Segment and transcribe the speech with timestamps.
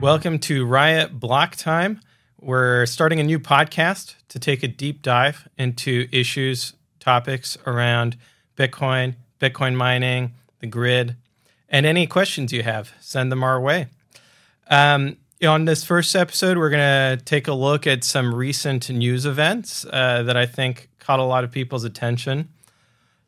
[0.00, 2.00] Welcome to Riot Blocktime.
[2.40, 8.16] We're starting a new podcast to take a deep dive into issues, topics around
[8.56, 11.14] Bitcoin, Bitcoin mining, the grid,
[11.68, 13.86] and any questions you have, send them our way.
[14.66, 19.24] Um, on this first episode, we're going to take a look at some recent news
[19.24, 22.48] events uh, that I think caught a lot of people's attention.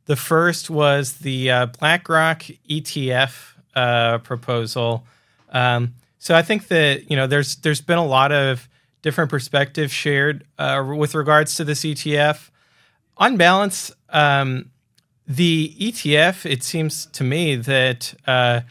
[0.07, 5.04] The first was the uh, BlackRock ETF uh, proposal.
[5.50, 8.68] Um, so I think that you know there's there's been a lot of
[9.03, 12.50] different perspectives shared uh, with regards to this ETF.
[13.18, 14.71] On balance, um,
[15.27, 18.63] the ETF, it seems to me that uh,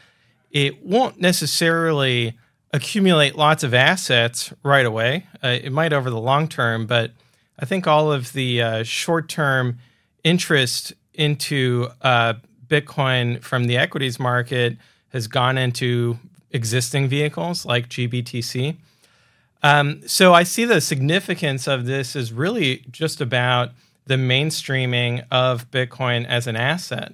[0.51, 2.37] it won't necessarily
[2.73, 5.27] accumulate lots of assets right away.
[5.43, 7.11] Uh, it might over the long term, but
[7.59, 9.77] I think all of the uh, short term
[10.23, 12.35] interest into uh,
[12.67, 14.77] Bitcoin from the equities market
[15.09, 16.17] has gone into
[16.51, 18.77] existing vehicles like GBTC.
[19.61, 23.71] Um, so I see the significance of this is really just about
[24.05, 27.13] the mainstreaming of Bitcoin as an asset.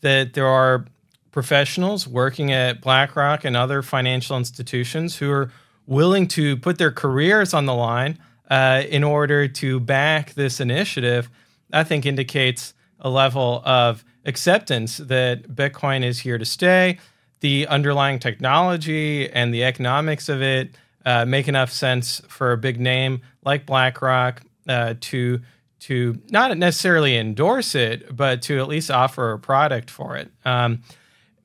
[0.00, 0.86] That there are
[1.30, 5.52] professionals working at BlackRock and other financial institutions who are
[5.86, 8.18] willing to put their careers on the line
[8.50, 11.30] uh, in order to back this initiative,
[11.72, 16.98] I think indicates a level of acceptance that Bitcoin is here to stay
[17.42, 22.80] the underlying technology and the economics of it uh, make enough sense for a big
[22.80, 25.40] name like BlackRock uh, to
[25.80, 30.30] to not necessarily endorse it, but to at least offer a product for it.
[30.44, 30.82] Um,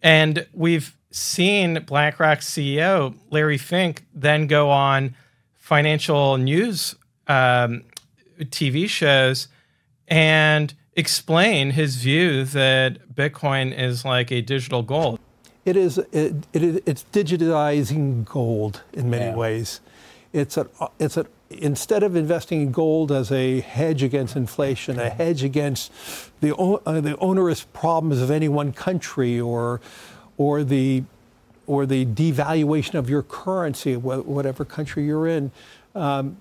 [0.04, 5.16] and we've seen BlackRock's CEO Larry Fink then go on
[5.56, 6.94] financial news
[7.26, 7.84] um,
[8.40, 9.48] TV shows
[10.08, 15.20] and explain his view that Bitcoin is like a digital gold
[15.67, 19.36] it is it, it, it's digitizing gold in many yeah.
[19.36, 19.82] ways.
[20.32, 20.67] It's a
[20.98, 25.92] it's a instead of investing in gold as a hedge against inflation, a hedge against
[26.39, 29.82] the uh, the onerous problems of any one country or
[30.38, 31.04] or the
[31.66, 35.52] or the devaluation of your currency, whatever country you're in.
[35.95, 36.38] Um,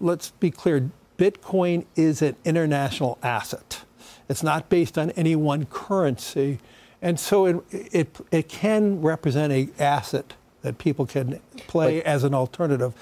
[0.00, 3.82] let's be clear: Bitcoin is an international asset.
[4.28, 6.58] It's not based on any one currency.
[7.02, 12.24] And so it, it, it can represent a asset that people can play like, as
[12.24, 12.94] an alternative.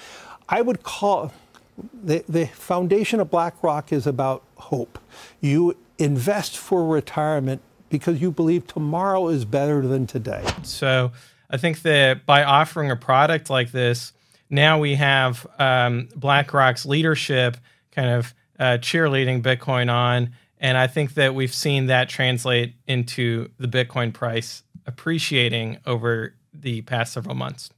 [0.49, 1.31] I would call
[2.03, 4.99] the, the foundation of BlackRock is about hope.
[5.41, 10.43] You invest for retirement because you believe tomorrow is better than today.
[10.63, 11.11] So
[11.49, 14.13] I think that by offering a product like this,
[14.49, 17.57] now we have um, BlackRock's leadership
[17.93, 20.33] kind of uh, cheerleading Bitcoin on
[20.63, 26.81] and I think that we've seen that translate into the Bitcoin price appreciating over the
[26.83, 27.69] past several months.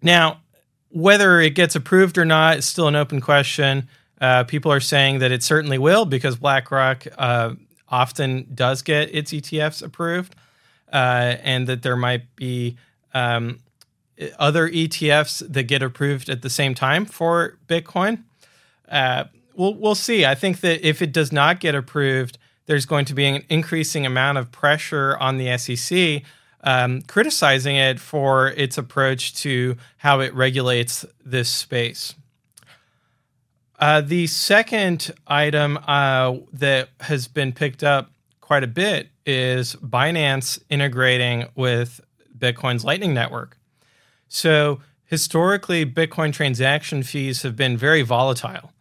[0.00, 0.40] Now,
[0.88, 3.88] whether it gets approved or not is still an open question.
[4.18, 7.54] Uh, people are saying that it certainly will because BlackRock uh,
[7.90, 10.34] often does get its ETFs approved,
[10.90, 12.78] uh, and that there might be
[13.12, 13.58] um,
[14.38, 18.22] other ETFs that get approved at the same time for Bitcoin.
[19.54, 20.24] We'll we'll see.
[20.24, 24.06] I think that if it does not get approved, there's going to be an increasing
[24.06, 26.22] amount of pressure on the SEC
[26.62, 32.14] um, criticizing it for its approach to how it regulates this space.
[33.78, 38.10] Uh, the second item uh, that has been picked up
[38.40, 42.00] quite a bit is Binance integrating with
[42.36, 43.56] Bitcoin's Lightning Network.
[44.28, 48.72] So, historically, Bitcoin transaction fees have been very volatile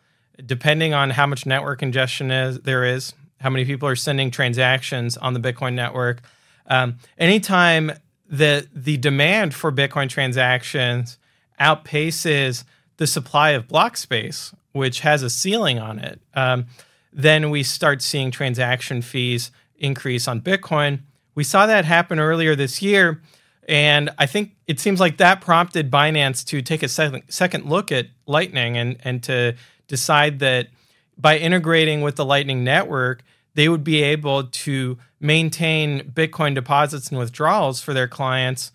[0.45, 5.17] depending on how much network congestion is, there is, how many people are sending transactions
[5.17, 6.22] on the Bitcoin network.
[6.67, 7.91] Um, anytime
[8.29, 11.17] that the demand for Bitcoin transactions
[11.59, 12.63] outpaces
[12.97, 16.67] the supply of block space, which has a ceiling on it, um,
[17.11, 21.02] then we start seeing transaction fees increase on Bitcoin.
[21.34, 23.22] We saw that happen earlier this year.
[23.67, 27.91] And I think it seems like that prompted Binance to take a second, second look
[27.91, 29.55] at Lightning and, and to
[29.90, 30.70] decide that
[31.18, 33.24] by integrating with the Lightning Network,
[33.56, 38.72] they would be able to maintain Bitcoin deposits and withdrawals for their clients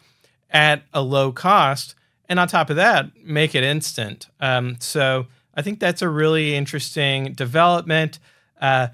[0.51, 1.95] at a low cost.
[2.29, 4.29] And on top of that, make it instant.
[4.41, 8.19] Um, so I think that's a really interesting development.
[8.61, 8.89] Uh,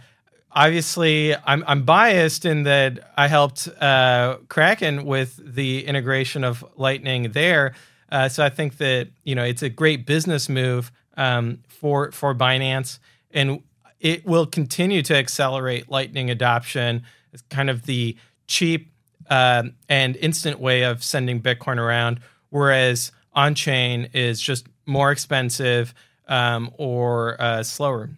[0.53, 7.33] obviously, I'm, I'm, biased in that I helped uh, Kraken with the integration of Lightning
[7.33, 7.75] there.
[8.11, 12.35] Uh, so I think that you know it's a great business move um, for for
[12.35, 12.99] Binance.
[13.33, 13.63] And
[14.01, 17.03] it will continue to accelerate Lightning adoption.
[17.33, 18.17] It's kind of the
[18.47, 18.91] cheap
[19.29, 25.95] uh, and instant way of sending Bitcoin around, whereas on chain is just more expensive
[26.27, 28.11] um, or uh, slower.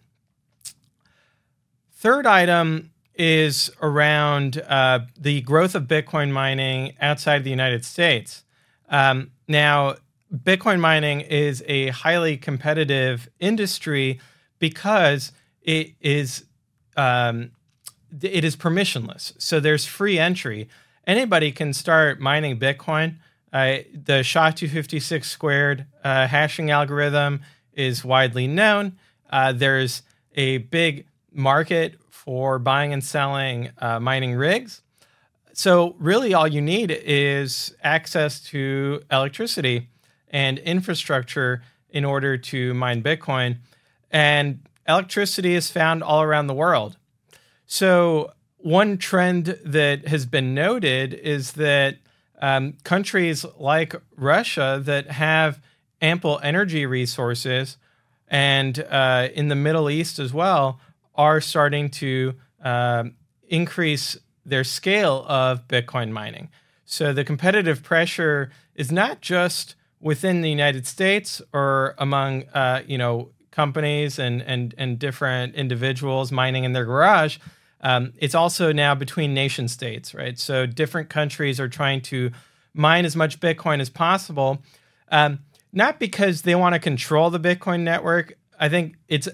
[1.91, 8.43] Third item is around uh, the growth of Bitcoin mining outside the United States.
[8.89, 9.95] Um, now,
[10.35, 14.19] Bitcoin mining is a highly competitive industry
[14.57, 15.31] because
[15.61, 16.45] it is
[16.97, 17.51] um,
[18.21, 19.33] it is permissionless.
[19.39, 20.69] So there's free entry.
[21.05, 23.17] Anybody can start mining Bitcoin.
[23.51, 27.41] Uh, the SHA 256 squared uh, hashing algorithm
[27.73, 28.97] is widely known.
[29.29, 30.01] Uh, there's
[30.35, 34.81] a big market for buying and selling uh, mining rigs.
[35.55, 39.89] So, really, all you need is access to electricity
[40.33, 43.59] and infrastructure in order to mine Bitcoin.
[44.11, 46.97] And electricity is found all around the world.
[47.65, 51.97] So, one trend that has been noted is that
[52.41, 55.61] um, countries like Russia that have
[56.01, 57.77] ample energy resources
[58.27, 60.79] and uh, in the Middle East as well
[61.15, 63.03] are starting to uh,
[63.47, 66.49] increase their scale of Bitcoin mining.
[66.85, 72.97] So the competitive pressure is not just within the United States or among uh, you
[72.97, 77.37] know companies and and and different individuals mining in their garage.
[77.81, 80.37] Um, it's also now between nation states, right?
[80.39, 82.31] So different countries are trying to
[82.73, 84.61] mine as much Bitcoin as possible,
[85.09, 85.39] um,
[85.73, 88.37] not because they want to control the Bitcoin network.
[88.57, 89.27] I think it's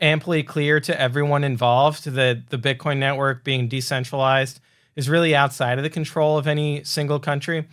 [0.00, 4.60] amply clear to everyone involved that the Bitcoin network being decentralized
[4.96, 7.66] is really outside of the control of any single country.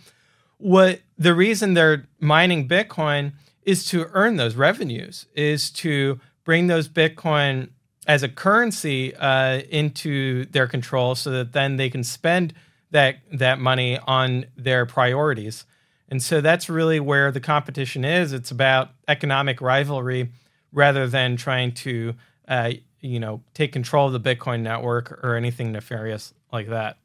[0.62, 3.32] What the reason they're mining Bitcoin
[3.62, 7.70] is to earn those revenues, is to bring those Bitcoin
[8.06, 12.54] as a currency uh, into their control, so that then they can spend
[12.92, 15.64] that that money on their priorities.
[16.08, 18.32] And so that's really where the competition is.
[18.32, 20.30] It's about economic rivalry
[20.70, 22.14] rather than trying to,
[22.46, 26.98] uh, you know, take control of the Bitcoin network or anything nefarious like that.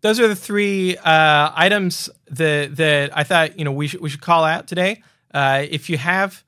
[0.00, 4.08] Those are the three uh, items that that I thought you know we should we
[4.08, 5.02] should call out today.
[5.32, 6.44] Uh, if you have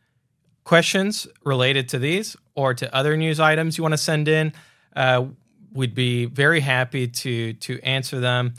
[0.65, 4.53] questions related to these or to other news items you want to send in,
[4.95, 5.25] uh,
[5.73, 8.55] we'd be very happy to to answer them.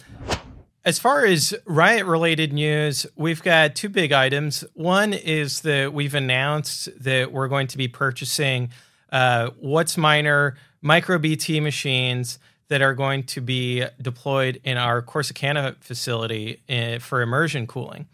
[0.84, 4.64] As far as riot related news, we've got two big items.
[4.74, 8.72] One is that we've announced that we're going to be purchasing
[9.12, 12.40] uh, WhatsMiner MicroBT machines
[12.72, 16.62] that are going to be deployed in our Corsicana facility
[17.02, 18.08] for immersion cooling.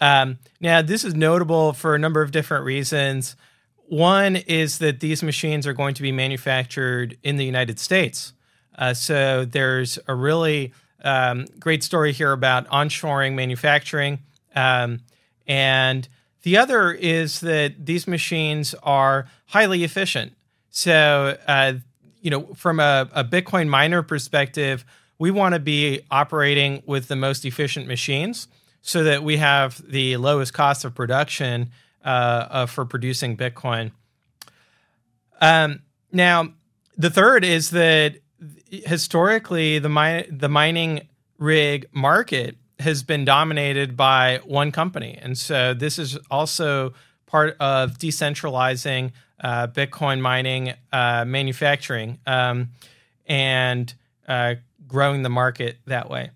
[0.00, 3.36] Um, now, this is notable for a number of different reasons.
[3.88, 8.32] One is that these machines are going to be manufactured in the United States.
[8.78, 10.72] Uh, so there's a really
[11.04, 14.20] um, great story here about onshoring manufacturing.
[14.56, 15.00] Um,
[15.46, 16.08] and
[16.40, 20.32] the other is that these machines are highly efficient.
[20.70, 21.74] So, uh,
[22.20, 24.84] you know, from a, a Bitcoin miner perspective,
[25.18, 28.48] we want to be operating with the most efficient machines
[28.82, 31.70] so that we have the lowest cost of production
[32.04, 33.92] uh, uh, for producing Bitcoin.
[35.40, 35.82] Um,
[36.12, 36.54] now,
[36.96, 38.16] the third is that
[38.70, 41.08] historically the mi- the mining
[41.38, 46.94] rig market has been dominated by one company, and so this is also
[47.26, 52.70] part of decentralizing uh, Bitcoin mining uh, manufacturing um,
[53.26, 53.92] and
[54.28, 54.54] uh,
[54.86, 56.30] growing the market that way.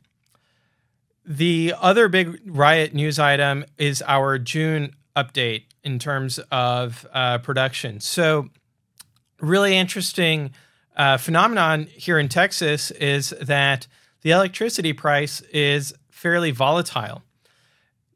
[1.27, 8.01] The other big Riot news item is our June update in terms of uh, production.
[8.01, 8.49] So,
[9.41, 10.53] really interesting
[10.97, 13.87] uh, phenomenon here in Texas is that
[14.23, 17.23] the electricity price is fairly volatile.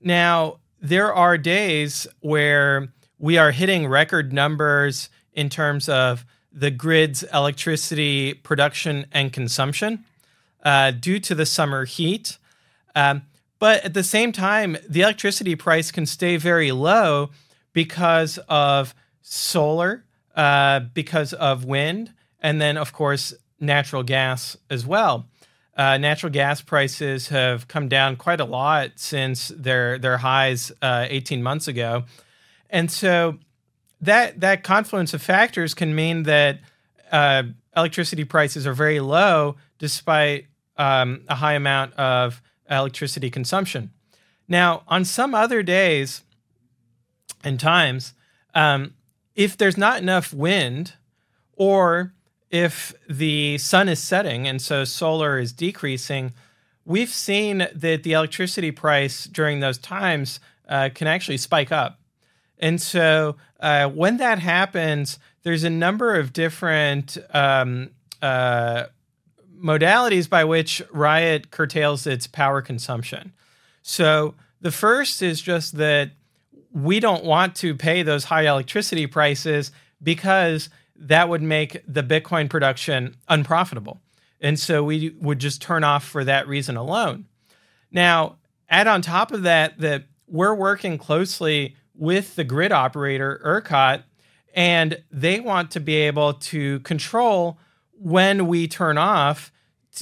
[0.00, 7.22] Now, there are days where we are hitting record numbers in terms of the grid's
[7.34, 10.04] electricity production and consumption
[10.64, 12.38] uh, due to the summer heat.
[12.94, 13.22] Um,
[13.58, 17.30] but at the same time, the electricity price can stay very low
[17.72, 25.26] because of solar, uh, because of wind, and then, of course, natural gas as well.
[25.76, 31.06] Uh, natural gas prices have come down quite a lot since their their highs uh,
[31.08, 32.04] 18 months ago,
[32.70, 33.38] and so
[34.00, 36.60] that that confluence of factors can mean that
[37.10, 37.42] uh,
[37.76, 40.46] electricity prices are very low despite
[40.76, 43.90] um, a high amount of electricity consumption.
[44.46, 46.22] Now, on some other days
[47.44, 48.14] and times,
[48.54, 48.94] um,
[49.34, 50.94] if there's not enough wind
[51.56, 52.12] or
[52.50, 56.32] if the sun is setting and so solar is decreasing,
[56.84, 61.97] we've seen that the electricity price during those times uh, can actually spike up.
[62.58, 68.84] And so uh, when that happens, there's a number of different um, uh,
[69.58, 73.32] modalities by which Riot curtails its power consumption.
[73.82, 76.10] So the first is just that
[76.72, 79.72] we don't want to pay those high electricity prices
[80.02, 84.00] because that would make the Bitcoin production unprofitable.
[84.40, 87.26] And so we would just turn off for that reason alone.
[87.90, 88.36] Now,
[88.68, 94.04] add on top of that, that we're working closely with the grid operator, ERCOT,
[94.54, 97.58] and they want to be able to control
[97.92, 99.52] when we turn off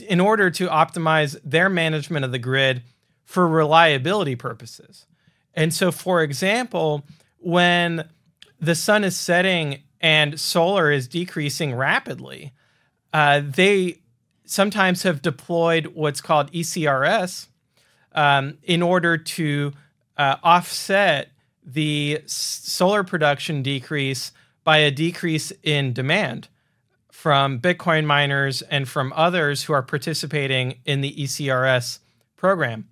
[0.08, 2.82] in order to optimize their management of the grid
[3.24, 5.06] for reliability purposes.
[5.54, 7.04] And so, for example,
[7.38, 8.08] when
[8.60, 12.52] the sun is setting and solar is decreasing rapidly,
[13.12, 14.00] uh, they
[14.44, 17.48] sometimes have deployed what's called ECRS
[18.12, 19.72] um, in order to
[20.16, 21.30] uh, offset
[21.66, 24.30] the solar production decrease
[24.62, 26.48] by a decrease in demand
[27.10, 31.98] from Bitcoin miners and from others who are participating in the ECRS
[32.36, 32.88] program.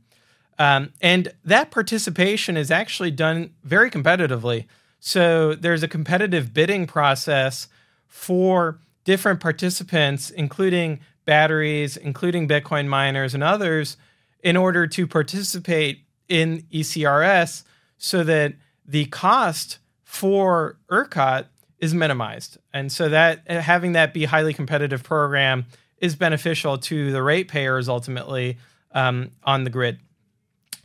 [0.59, 4.67] Um, and that participation is actually done very competitively.
[4.99, 7.69] So there's a competitive bidding process
[8.07, 13.97] for different participants, including batteries, including Bitcoin miners and others,
[14.43, 17.65] in order to participate in ECRS
[17.99, 18.55] so that
[18.85, 21.47] the cost for ERCOT
[21.79, 22.59] is minimized.
[22.73, 25.67] And so that having that be highly competitive program
[25.99, 28.59] is beneficial to the ratepayers ultimately
[28.93, 29.99] um, on the grid.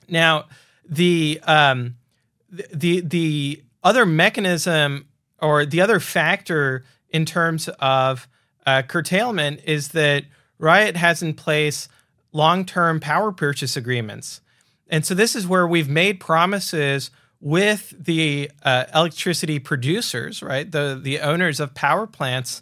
[0.07, 0.45] Now,
[0.87, 1.95] the um,
[2.49, 5.07] the the other mechanism
[5.39, 8.27] or the other factor in terms of
[8.65, 10.25] uh, curtailment is that
[10.57, 11.87] Riot has in place
[12.31, 14.41] long-term power purchase agreements,
[14.89, 20.99] and so this is where we've made promises with the uh, electricity producers, right, the
[21.01, 22.61] the owners of power plants,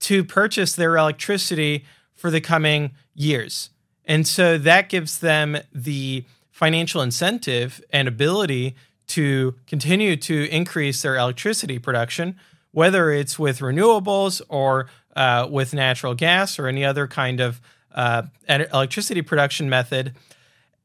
[0.00, 3.70] to purchase their electricity for the coming years,
[4.04, 8.76] and so that gives them the financial incentive and ability
[9.06, 12.36] to continue to increase their electricity production,
[12.70, 17.60] whether it's with renewables or uh, with natural gas or any other kind of
[17.94, 20.14] uh, electricity production method.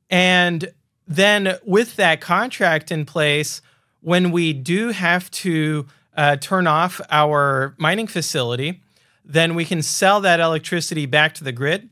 [0.10, 0.72] And
[1.10, 3.63] then, with that contract in place,
[4.01, 8.84] when we do have to uh, turn off our mining facility,
[9.25, 11.89] then we can sell that electricity back to the grid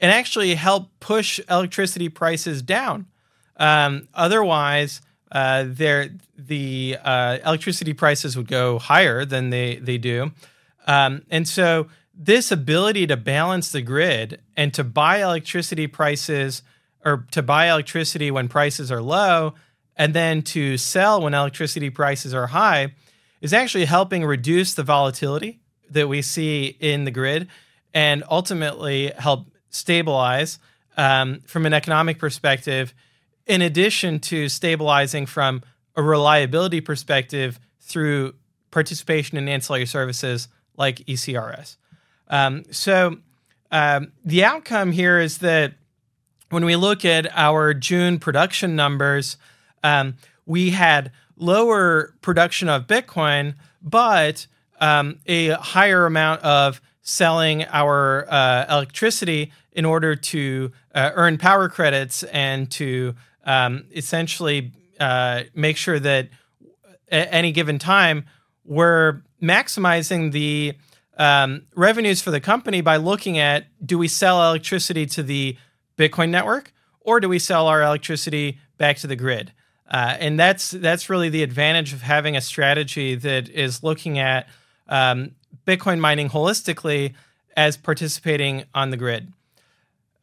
[0.00, 3.06] and actually help push electricity prices down.
[3.58, 10.32] Um, otherwise, uh, the uh, electricity prices would go higher than they they do,
[10.86, 16.62] um, and so this ability to balance the grid and to buy electricity prices
[17.04, 19.54] or to buy electricity when prices are low,
[19.96, 22.94] and then to sell when electricity prices are high,
[23.40, 27.48] is actually helping reduce the volatility that we see in the grid,
[27.92, 30.58] and ultimately help stabilize
[30.96, 32.94] um, from an economic perspective
[33.46, 35.62] in addition to stabilizing from
[35.96, 38.34] a reliability perspective through
[38.70, 41.76] participation in ancillary services like ECRS.
[42.28, 43.18] Um, so
[43.70, 45.74] um, the outcome here is that
[46.54, 49.36] when we look at our June production numbers,
[49.82, 50.14] um,
[50.46, 54.46] we had lower production of Bitcoin, but
[54.80, 61.68] um, a higher amount of selling our uh, electricity in order to uh, earn power
[61.68, 64.70] credits and to um, essentially
[65.00, 66.28] uh, make sure that
[67.10, 68.24] at any given time
[68.64, 70.72] we're maximizing the
[71.18, 75.56] um, revenues for the company by looking at do we sell electricity to the
[75.96, 79.52] Bitcoin network or do we sell our electricity back to the grid?
[79.88, 84.48] Uh, and that's that's really the advantage of having a strategy that is looking at
[84.88, 85.32] um,
[85.66, 87.12] Bitcoin mining holistically
[87.56, 89.32] as participating on the grid.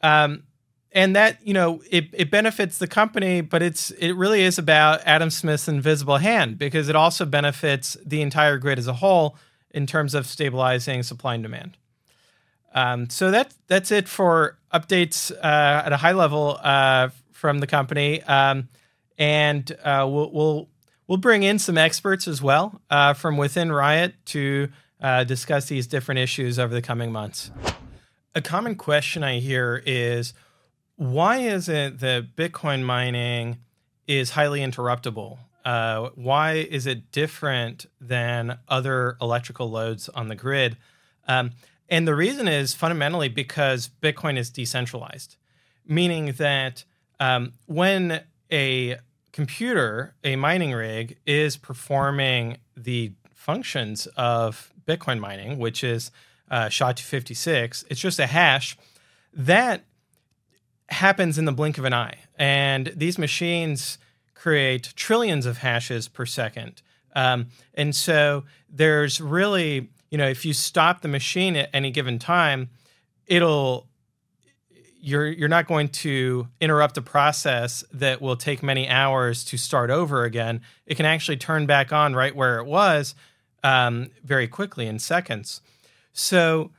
[0.02, 0.44] Um,
[0.92, 5.02] and that you know it, it benefits the company but it's it really is about
[5.06, 9.38] adam smith's invisible hand because it also benefits the entire grid as a whole
[9.72, 11.78] in terms of stabilizing supply and demand
[12.74, 17.68] um, so that that's it for updates uh, at a high level uh, from the
[17.68, 18.70] company um,
[19.18, 20.70] and uh, we'll, we'll
[21.08, 24.70] we'll bring in some experts as well uh, from within riot to
[25.02, 27.52] uh, discuss these different issues over the coming months
[28.36, 30.34] a common question i hear is
[31.02, 33.58] why is it that Bitcoin mining
[34.06, 35.40] is highly interruptible?
[35.66, 40.78] Uh, why is it different than other electrical loads on the grid?
[41.28, 41.54] Um,
[41.92, 45.36] and the reason is fundamentally because Bitcoin is decentralized,
[45.86, 46.86] meaning that
[47.20, 48.22] um, when
[48.52, 48.98] a
[49.34, 56.12] computer, a mining rig, is performing the functions of Bitcoin mining, which is
[56.50, 58.78] uh, SHA-256, it's just a hash
[59.34, 59.86] that
[60.90, 62.20] happens in the blink of an eye.
[62.36, 63.98] And these machines
[64.34, 66.82] create trillions of hashes per second.
[67.16, 72.20] Um, and so there's really, you know, if you stop the machine at any given
[72.20, 72.70] time,
[73.26, 73.88] it'll
[75.00, 79.90] you're you're not going to interrupt a process that will take many hours to start
[79.90, 80.62] over again.
[80.86, 83.16] It can actually turn back on right where it was
[83.64, 85.62] um, very quickly in seconds.
[86.14, 86.72] So,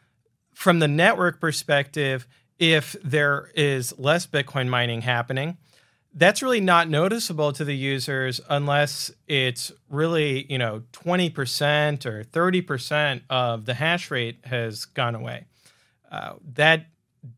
[0.54, 2.26] from the network perspective,
[2.58, 5.56] if there is less Bitcoin mining happening,
[6.14, 13.22] that's really not noticeable to the users unless it's really, you know, 20% or 30%
[13.30, 15.46] of the hash rate has gone away.
[16.10, 16.86] Uh, that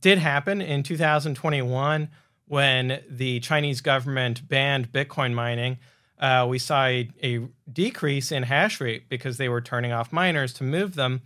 [0.01, 2.09] did happen in 2021
[2.47, 5.79] when the Chinese government banned Bitcoin mining.
[6.19, 10.53] Uh, we saw a, a, decrease in hash rate because they were turning off miners
[10.55, 11.23] to move them.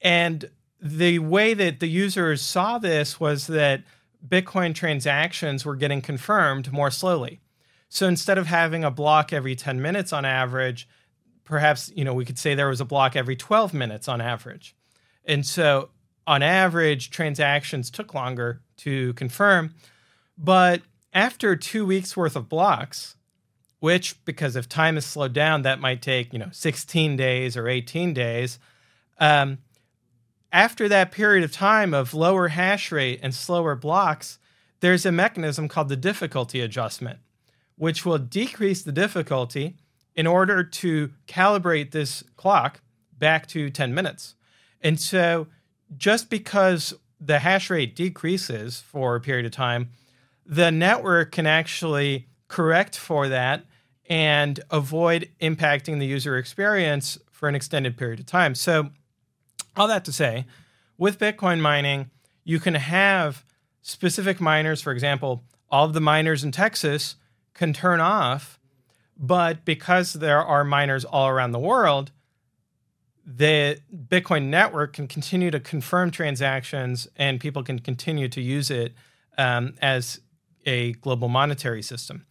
[0.00, 0.48] And
[0.80, 3.82] the way that the users saw this was that
[4.26, 7.40] Bitcoin transactions were getting confirmed more slowly.
[7.88, 10.88] So instead of having a block every 10 minutes on average,
[11.44, 14.74] perhaps you know we could say there was a block every 12 minutes on average.
[15.24, 15.90] And so
[16.26, 19.74] on average transactions took longer to confirm,
[20.36, 20.82] but
[21.12, 23.16] after 2 weeks worth of blocks,
[23.80, 27.68] which because if time is slowed down that might take, you know, 16 days or
[27.68, 28.58] 18 days,
[29.18, 29.58] um,
[30.52, 34.38] after that period of time of lower hash rate and slower blocks,
[34.80, 37.18] there's a mechanism called the difficulty adjustment,
[37.76, 39.76] which will decrease the difficulty
[40.14, 42.80] in order to calibrate this clock
[43.18, 44.34] back to 10 minutes.
[44.80, 45.46] And so,
[45.96, 49.90] just because the hash rate decreases for a period of time,
[50.44, 53.64] the network can actually correct for that
[54.08, 58.54] and avoid impacting the user experience for an extended period of time.
[58.54, 58.90] So,
[59.76, 60.46] all that to say,
[60.98, 62.10] with Bitcoin mining,
[62.44, 63.44] you can have
[63.82, 67.16] specific miners, for example, all of the miners in Texas
[67.54, 68.58] can turn off,
[69.16, 72.12] but because there are miners all around the world,
[73.26, 78.94] the Bitcoin network can continue to confirm transactions and people can continue to use it
[79.36, 80.20] um, as
[80.64, 82.26] a global monetary system.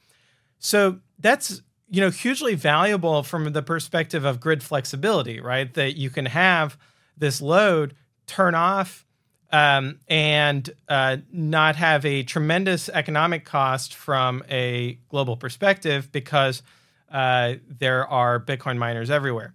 [0.59, 5.73] So that's you know hugely valuable from the perspective of grid flexibility, right?
[5.73, 6.77] That you can have
[7.17, 7.95] this load
[8.27, 9.05] turn off
[9.51, 16.61] um, and uh, not have a tremendous economic cost from a global perspective because
[17.11, 19.53] uh, there are Bitcoin miners everywhere.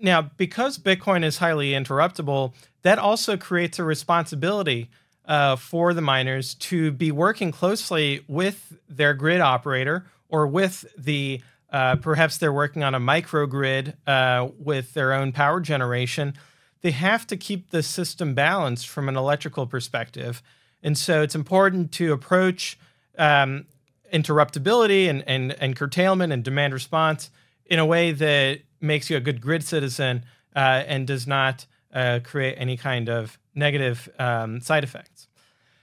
[0.00, 4.88] Now, because Bitcoin is highly interruptible, that also creates a responsibility
[5.26, 11.40] uh, for the miners to be working closely with their grid operator or with the
[11.72, 16.34] uh, perhaps they're working on a microgrid uh, with their own power generation
[16.82, 20.42] they have to keep the system balanced from an electrical perspective.
[20.82, 22.78] And so it's important to approach
[23.18, 23.66] um,
[24.12, 27.30] interruptibility and, and, and curtailment and demand response
[27.66, 30.24] in a way that makes you a good grid citizen
[30.56, 35.28] uh, and does not uh, create any kind of negative um, side effects.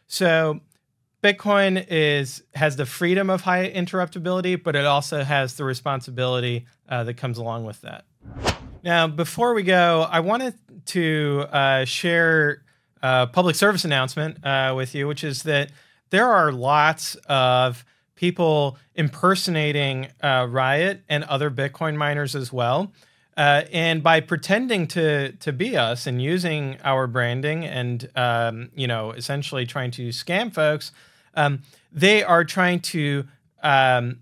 [0.08, 0.62] So
[1.24, 7.04] Bitcoin is has the freedom of high interruptibility, but it also has the responsibility uh,
[7.04, 8.06] that comes along with that.
[8.88, 10.54] Now, before we go, I wanted
[10.86, 12.62] to uh, share
[13.02, 15.72] a public service announcement uh, with you, which is that
[16.10, 17.84] there are lots of
[18.16, 22.94] people impersonating uh, Riot and other Bitcoin miners as well.
[23.36, 28.88] Uh, and by pretending to to be us and using our branding and um, you
[28.88, 30.94] know essentially trying to scam folks,
[31.34, 33.28] um, they are trying to
[33.64, 34.20] um,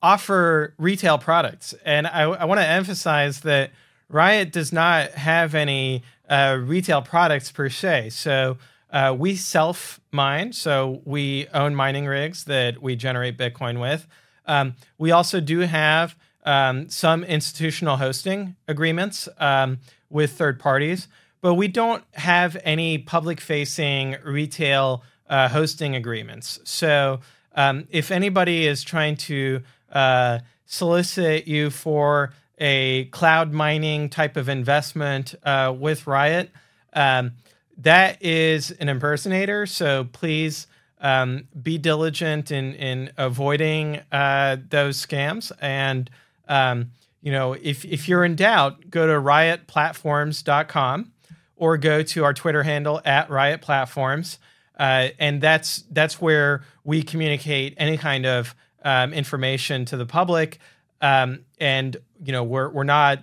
[0.00, 1.74] offer retail products.
[1.84, 3.72] And I, I want to emphasize that
[4.08, 8.10] Riot does not have any uh, retail products per se.
[8.10, 8.56] So
[8.90, 14.06] uh, we self mine, so we own mining rigs that we generate Bitcoin with.
[14.46, 21.08] Um, we also do have um, some institutional hosting agreements um, with third parties,
[21.42, 26.58] but we don't have any public facing retail uh, hosting agreements.
[26.64, 27.20] So
[27.54, 29.60] um, if anybody is trying to
[29.92, 36.50] uh, solicit you for a cloud mining type of investment uh, with Riot.
[36.92, 37.32] Um,
[37.78, 40.66] that is an impersonator, so please
[41.00, 45.52] um, be diligent in in avoiding uh, those scams.
[45.60, 46.10] And
[46.48, 46.90] um,
[47.22, 51.12] you know, if if you're in doubt, go to riotplatforms.com
[51.56, 54.38] or go to our Twitter handle at Riot Platforms.
[54.78, 60.58] Uh, and that's that's where we communicate any kind of um, information to the public.
[61.00, 63.22] Um, and you know we're we're not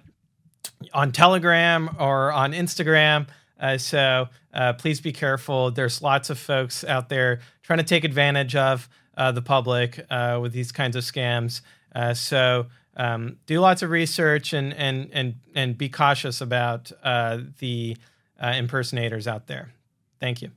[0.94, 3.28] on Telegram or on Instagram.
[3.60, 5.72] Uh, so uh, please be careful.
[5.72, 10.40] There's lots of folks out there trying to take advantage of uh, the public uh,
[10.42, 11.62] with these kinds of scams.
[11.94, 17.40] Uh, so um, do lots of research and and and and be cautious about uh,
[17.60, 17.98] the
[18.42, 19.72] impersonators out there.
[20.20, 20.52] Thank you.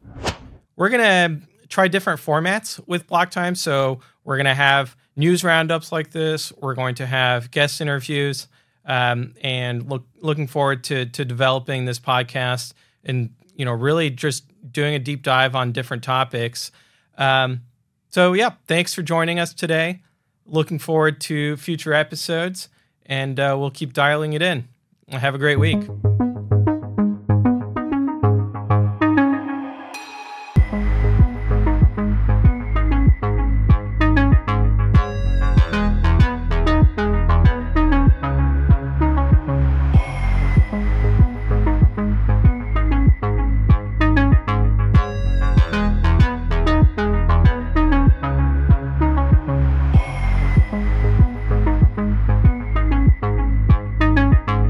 [0.76, 3.56] We're gonna try different formats with Blocktime.
[3.56, 6.52] So we're gonna have news roundups like this.
[6.60, 8.48] We're going to have guest interviews.
[8.84, 12.72] Um, and look looking forward to to developing this podcast
[13.04, 16.72] and you know really just doing a deep dive on different topics.
[17.18, 17.62] Um,
[18.08, 20.00] so yeah, thanks for joining us today.
[20.46, 22.70] Looking forward to future episodes,
[23.04, 24.68] and uh, we'll keep dialing it in.
[25.10, 25.86] Have a great week.